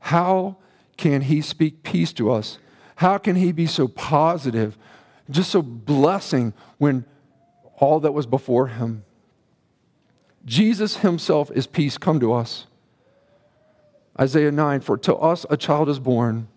[0.00, 0.56] How
[0.96, 2.58] can he speak peace to us?
[2.96, 4.76] How can he be so positive,
[5.30, 7.04] just so blessing when
[7.78, 9.04] all that was before him.
[10.44, 12.66] Jesus himself is peace come to us.
[14.18, 16.48] Isaiah 9 For to us a child is born,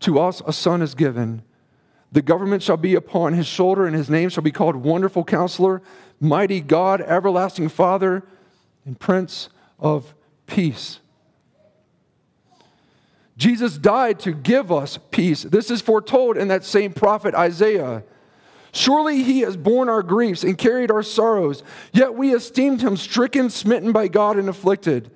[0.00, 1.42] to us a son is given.
[2.10, 5.80] The government shall be upon his shoulder, and his name shall be called Wonderful Counselor,
[6.20, 8.22] Mighty God, Everlasting Father,
[8.84, 10.14] and Prince of
[10.46, 11.00] Peace.
[13.36, 15.42] Jesus died to give us peace.
[15.42, 18.04] This is foretold in that same prophet Isaiah.
[18.72, 21.62] Surely he has borne our griefs and carried our sorrows,
[21.92, 25.10] yet we esteemed him stricken, smitten by God, and afflicted.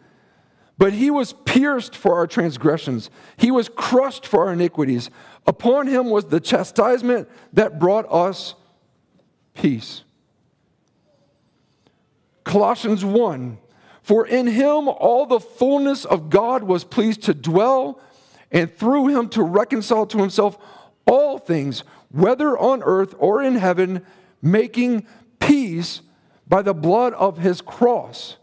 [0.76, 5.10] But he was pierced for our transgressions, he was crushed for our iniquities.
[5.46, 8.54] Upon him was the chastisement that brought us
[9.54, 10.02] peace.
[12.44, 13.58] Colossians 1
[14.02, 18.00] For in him all the fullness of God was pleased to dwell,
[18.52, 20.58] and through him to reconcile to himself
[21.06, 24.04] all things whether on earth or in heaven,
[24.40, 25.06] making
[25.38, 26.02] peace
[26.46, 28.36] by the blood of his cross.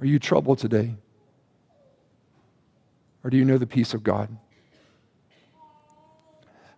[0.00, 0.94] Are you troubled today?
[3.22, 4.36] Or do you know the peace of God?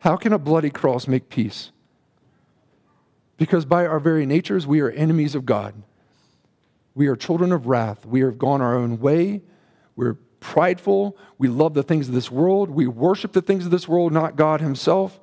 [0.01, 1.73] How can a bloody cross make peace?
[3.37, 5.75] Because by our very natures, we are enemies of God.
[6.95, 8.07] We are children of wrath.
[8.07, 9.43] We have gone our own way.
[9.97, 11.17] We're prideful.
[11.39, 12.71] We love the things of this world.
[12.71, 15.21] We worship the things of this world, not God Himself.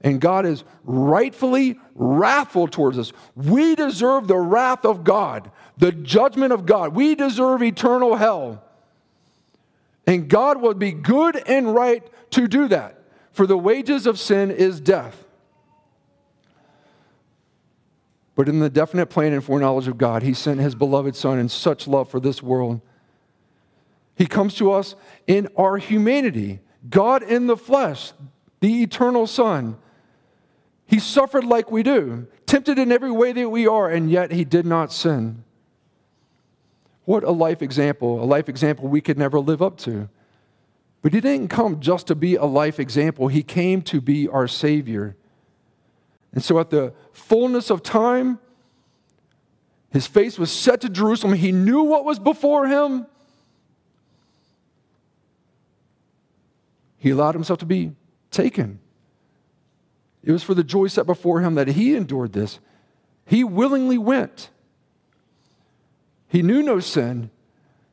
[0.00, 3.12] And God is rightfully wrathful towards us.
[3.34, 6.94] We deserve the wrath of God, the judgment of God.
[6.94, 8.62] We deserve eternal hell.
[10.06, 13.02] And God would be good and right to do that,
[13.32, 15.24] for the wages of sin is death.
[18.34, 21.48] But in the definite plan and foreknowledge of God, He sent His beloved Son in
[21.48, 22.80] such love for this world.
[24.18, 24.96] He comes to us
[25.28, 26.58] in our humanity,
[26.90, 28.12] God in the flesh,
[28.58, 29.78] the eternal Son.
[30.86, 34.44] He suffered like we do, tempted in every way that we are, and yet He
[34.44, 35.44] did not sin.
[37.04, 40.08] What a life example, a life example we could never live up to.
[41.00, 44.48] But He didn't come just to be a life example, He came to be our
[44.48, 45.16] Savior.
[46.32, 48.40] And so, at the fullness of time,
[49.90, 51.32] his face was set to Jerusalem.
[51.32, 53.06] He knew what was before him.
[56.98, 57.92] He allowed himself to be
[58.30, 58.80] taken.
[60.22, 62.58] It was for the joy set before him that he endured this.
[63.24, 64.50] He willingly went.
[66.28, 67.30] He knew no sin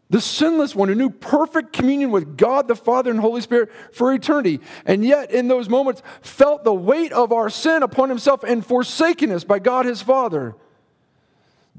[0.09, 4.13] the sinless one who knew perfect communion with God the Father and Holy Spirit for
[4.13, 8.65] eternity, and yet in those moments felt the weight of our sin upon himself and
[8.65, 10.55] forsakenness by God his Father.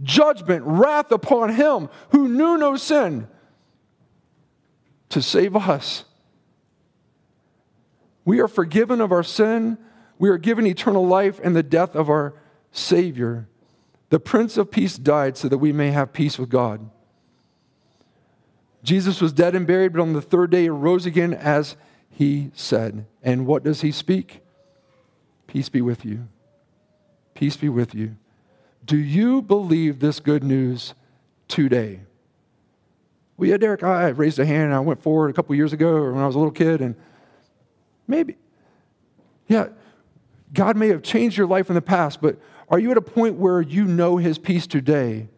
[0.02, 3.28] Judgment, wrath upon him who knew no sin
[5.08, 6.04] to save us.
[8.26, 9.78] We are forgiven of our sin.
[10.18, 12.34] We are given eternal life and the death of our
[12.72, 13.48] Savior.
[14.10, 16.90] The Prince of Peace died so that we may have peace with God.
[18.82, 21.76] Jesus was dead and buried, but on the third day he rose again as
[22.10, 23.06] he said.
[23.22, 24.40] And what does he speak?
[25.46, 26.28] Peace be with you.
[27.34, 28.16] Peace be with you.
[28.84, 30.94] Do you believe this good news
[31.48, 32.00] today?
[33.36, 36.10] Well, yeah, Derek, I raised a hand and I went forward a couple years ago
[36.10, 36.96] when I was a little kid, and
[38.06, 38.36] maybe,
[39.48, 39.68] yeah,
[40.52, 42.38] God may have changed your life in the past, but
[42.68, 45.28] are you at a point where you know his peace today?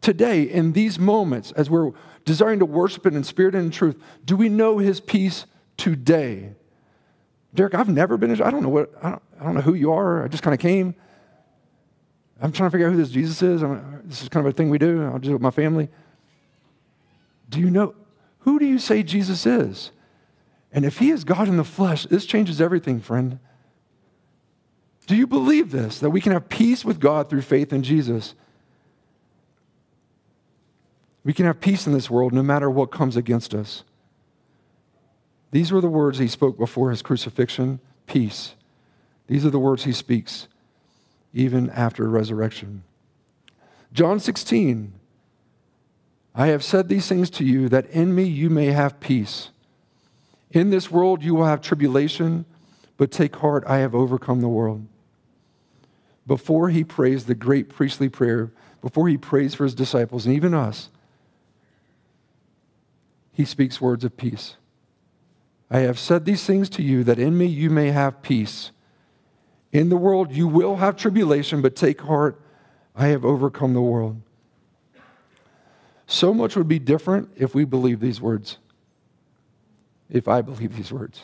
[0.00, 1.92] today, in these moments, as we're
[2.24, 5.46] desiring to worship Him in spirit and in truth, do we know His peace
[5.76, 6.52] today?
[7.54, 9.92] Derek, I've never been, I don't know what, I don't, I don't know who you
[9.92, 10.24] are.
[10.24, 10.94] I just kind of came.
[12.40, 13.62] I'm trying to figure out who this Jesus is.
[13.62, 15.04] I'm, this is kind of a thing we do.
[15.04, 15.88] I'll do it with my family.
[17.48, 17.94] Do you know,
[18.40, 19.90] who do you say Jesus is?
[20.72, 23.38] And if He is God in the flesh, this changes everything, friend.
[25.06, 25.98] Do you believe this?
[25.98, 28.34] That we can have peace with God through faith in Jesus?
[31.24, 33.84] We can have peace in this world no matter what comes against us.
[35.50, 38.54] These were the words he spoke before his crucifixion peace.
[39.26, 40.48] These are the words he speaks
[41.32, 42.82] even after resurrection.
[43.92, 44.92] John 16,
[46.34, 49.50] I have said these things to you that in me you may have peace.
[50.50, 52.44] In this world you will have tribulation,
[52.96, 54.86] but take heart, I have overcome the world.
[56.26, 60.54] Before he prays the great priestly prayer, before he prays for his disciples and even
[60.54, 60.88] us,
[63.32, 64.56] he speaks words of peace.
[65.70, 68.72] I have said these things to you that in me you may have peace.
[69.72, 72.40] In the world you will have tribulation, but take heart,
[72.96, 74.20] I have overcome the world.
[76.06, 78.58] So much would be different if we believe these words.
[80.10, 81.22] If I believe these words.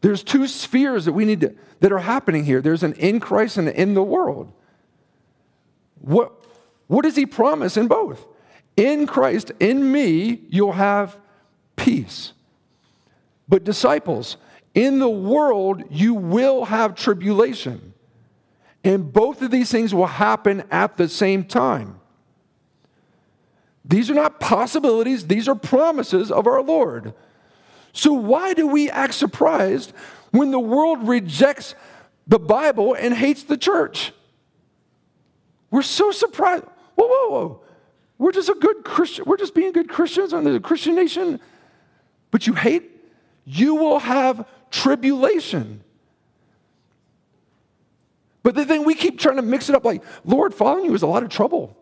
[0.00, 2.60] There's two spheres that we need to, that are happening here.
[2.60, 4.52] There's an in Christ and an in the world.
[6.00, 6.32] What,
[6.88, 8.26] what does he promise in both?
[8.76, 11.16] In Christ, in me, you'll have
[11.76, 12.34] peace.
[13.48, 14.36] But, disciples,
[14.74, 17.94] in the world, you will have tribulation.
[18.82, 22.00] And both of these things will happen at the same time.
[23.84, 27.12] These are not possibilities, these are promises of our Lord.
[27.92, 29.92] So, why do we act surprised
[30.30, 31.74] when the world rejects
[32.26, 34.12] the Bible and hates the church?
[35.70, 36.64] We're so surprised.
[36.94, 37.60] Whoa, whoa, whoa.
[38.18, 39.24] We're just a good Christian.
[39.26, 41.40] We're just being good Christians on the Christian nation.
[42.30, 42.90] But you hate,
[43.44, 45.82] you will have tribulation.
[48.42, 51.02] But the thing we keep trying to mix it up like, Lord, following you is
[51.02, 51.76] a lot of trouble.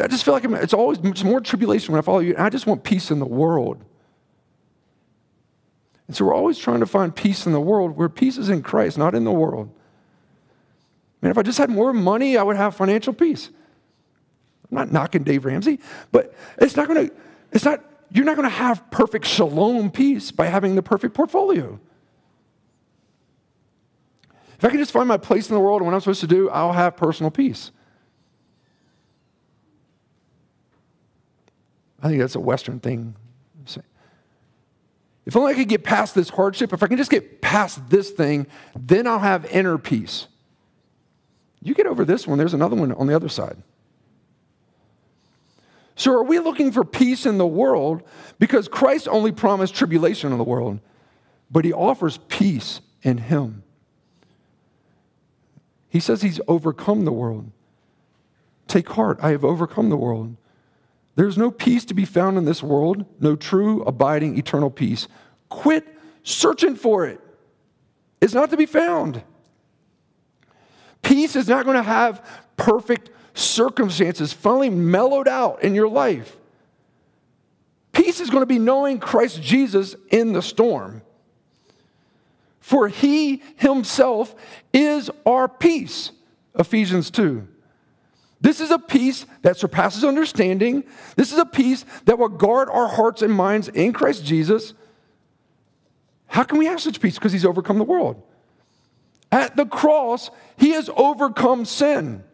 [0.00, 2.34] I just feel like it's always more tribulation when I follow you.
[2.36, 3.84] I just want peace in the world.
[6.06, 8.62] And so we're always trying to find peace in the world where peace is in
[8.62, 9.70] Christ, not in the world.
[11.20, 13.50] Man, if I just had more money, I would have financial peace.
[14.70, 15.80] I'm not knocking Dave Ramsey,
[16.12, 17.14] but it's not going to,
[17.52, 21.78] it's not, you're not going to have perfect shalom peace by having the perfect portfolio.
[24.58, 26.26] If I can just find my place in the world and what I'm supposed to
[26.26, 27.70] do, I'll have personal peace.
[32.06, 33.16] I think that's a Western thing.
[35.24, 38.10] If only I could get past this hardship, if I can just get past this
[38.10, 38.46] thing,
[38.78, 40.28] then I'll have inner peace.
[41.60, 43.56] You get over this one, there's another one on the other side.
[45.96, 48.04] So, are we looking for peace in the world
[48.38, 50.78] because Christ only promised tribulation in the world,
[51.50, 53.64] but he offers peace in him?
[55.88, 57.50] He says he's overcome the world.
[58.68, 60.36] Take heart, I have overcome the world.
[61.16, 65.08] There's no peace to be found in this world, no true, abiding, eternal peace.
[65.48, 65.86] Quit
[66.22, 67.20] searching for it.
[68.20, 69.22] It's not to be found.
[71.02, 72.24] Peace is not going to have
[72.56, 76.36] perfect circumstances finally mellowed out in your life.
[77.92, 81.00] Peace is going to be knowing Christ Jesus in the storm.
[82.60, 84.34] For he himself
[84.72, 86.10] is our peace.
[86.58, 87.46] Ephesians 2.
[88.40, 90.84] This is a peace that surpasses understanding.
[91.16, 94.74] This is a peace that will guard our hearts and minds in Christ Jesus.
[96.26, 97.14] How can we have such peace?
[97.14, 98.22] Because he's overcome the world.
[99.32, 102.24] At the cross, he has overcome sin.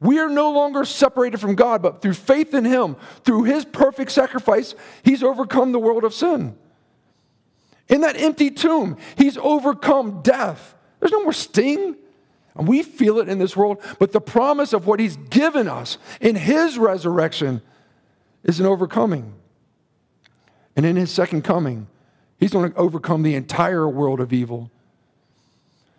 [0.00, 4.12] We are no longer separated from God, but through faith in Him, through His perfect
[4.12, 6.56] sacrifice, He's overcome the world of sin.
[7.88, 10.74] In that empty tomb, He's overcome death.
[11.00, 11.96] There's no more sting.
[12.58, 15.96] And we feel it in this world, but the promise of what He's given us
[16.20, 17.62] in His resurrection
[18.42, 19.34] is an overcoming.
[20.74, 21.86] And in His second coming,
[22.38, 24.70] He's going to overcome the entire world of evil.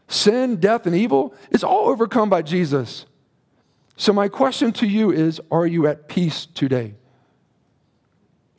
[0.10, 3.06] Sin, death, and evil is all overcome by Jesus.
[3.96, 6.96] So, my question to you is Are you at peace today?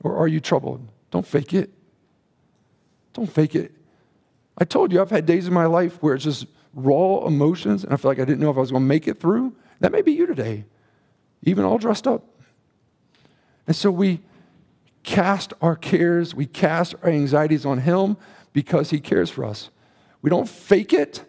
[0.03, 0.89] Or are you troubled?
[1.11, 1.71] Don't fake it.
[3.13, 3.73] Don't fake it.
[4.57, 7.93] I told you I've had days in my life where it's just raw emotions and
[7.93, 9.55] I feel like I didn't know if I was going to make it through.
[9.81, 10.65] That may be you today,
[11.43, 12.25] even all dressed up.
[13.67, 14.21] And so we
[15.03, 18.17] cast our cares, we cast our anxieties on Him
[18.53, 19.71] because He cares for us.
[20.23, 21.25] We don't fake it.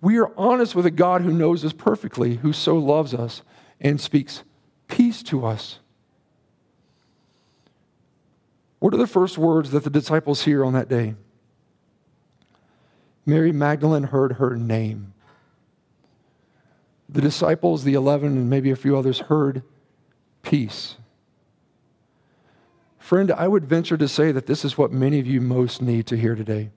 [0.00, 3.42] We are honest with a God who knows us perfectly, who so loves us
[3.80, 4.44] and speaks
[4.86, 5.78] peace to us.
[8.78, 11.14] What are the first words that the disciples hear on that day?
[13.26, 15.14] Mary Magdalene heard her name.
[17.08, 19.62] The disciples, the 11, and maybe a few others, heard
[20.42, 20.96] peace.
[22.98, 26.06] Friend, I would venture to say that this is what many of you most need
[26.06, 26.70] to hear today.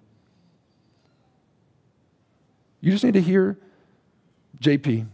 [2.81, 3.57] You just need to hear
[4.61, 5.05] JP,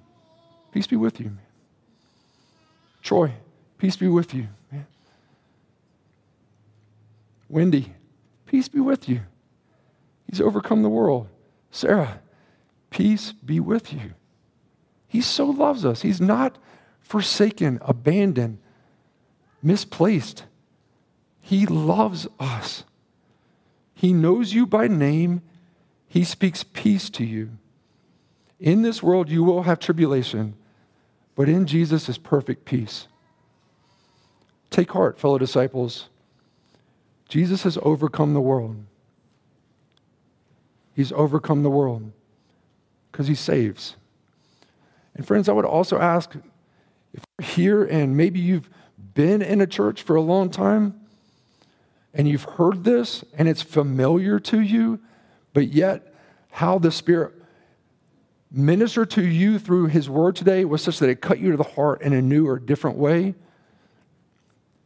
[0.72, 1.32] peace be with you.
[3.02, 3.34] Troy,
[3.78, 4.48] peace be with you.
[7.50, 7.94] Wendy,
[8.48, 9.22] peace be with you.
[10.34, 11.28] He's overcome the world.
[11.70, 12.20] Sarah,
[12.90, 14.16] peace be with you.
[15.08, 16.02] He so loves us.
[16.02, 16.58] He's not
[17.02, 18.58] forsaken, abandoned,
[19.62, 20.46] misplaced.
[21.40, 22.84] He loves us.
[23.94, 25.44] He knows you by name.
[26.08, 27.52] He speaks peace to you.
[28.60, 30.56] In this world, you will have tribulation,
[31.36, 33.08] but in Jesus is perfect peace.
[34.72, 36.10] Take heart, fellow disciples.
[37.30, 38.78] Jesus has overcome the world.
[40.94, 42.12] He's overcome the world
[43.12, 43.96] because he saves.
[45.16, 46.36] And friends, I would also ask
[47.14, 48.70] if you're here and maybe you've
[49.14, 51.00] been in a church for a long time
[52.14, 55.00] and you've heard this and it's familiar to you,
[55.54, 56.14] but yet,
[56.50, 57.34] how the Spirit
[58.52, 61.64] ministered to you through His Word today was such that it cut you to the
[61.64, 63.34] heart in a new or different way.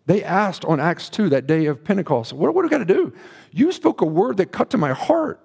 [0.05, 2.93] They asked on Acts 2, that day of Pentecost, What, what do we got to
[2.93, 3.14] do?
[3.51, 5.41] You spoke a word that cut to my heart.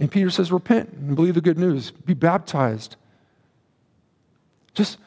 [0.00, 2.96] And Peter says, Repent and believe the good news, be baptized.
[4.74, 4.98] Just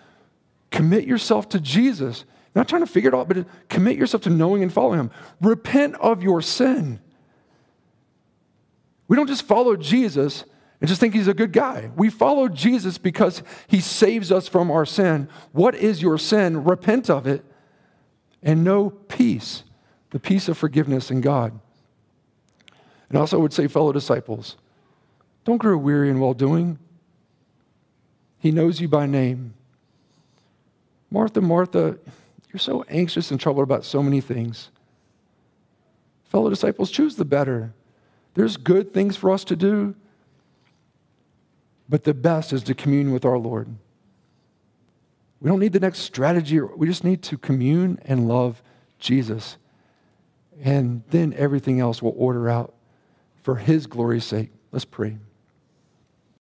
[0.71, 2.25] commit yourself to Jesus.
[2.55, 5.11] Not trying to figure it out, but commit yourself to knowing and following Him.
[5.41, 6.99] Repent of your sin.
[9.07, 10.45] We don't just follow Jesus
[10.79, 11.91] and just think he's a good guy.
[11.95, 15.29] We follow Jesus because he saves us from our sin.
[15.51, 16.63] What is your sin?
[16.63, 17.45] Repent of it
[18.41, 19.63] and know peace,
[20.09, 21.57] the peace of forgiveness in God.
[23.09, 24.57] And also, I would say, fellow disciples,
[25.43, 26.79] don't grow weary in well doing.
[28.39, 29.53] He knows you by name.
[31.09, 31.97] Martha, Martha,
[32.51, 34.69] you're so anxious and troubled about so many things.
[36.25, 37.73] fellow disciples, choose the better.
[38.33, 39.93] There's good things for us to do,
[41.87, 43.67] but the best is to commune with our Lord.
[45.39, 46.59] We don't need the next strategy.
[46.59, 48.63] We just need to commune and love
[48.97, 49.57] Jesus.
[50.61, 52.73] And then everything else will order out
[53.41, 54.51] for his glory's sake.
[54.71, 55.17] Let's pray.